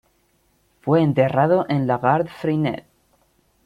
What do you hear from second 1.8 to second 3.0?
La Garde-Freinet.